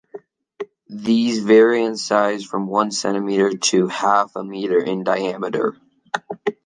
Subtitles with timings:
[0.89, 5.75] These vary in size from one centimetre to half a meter in diameter.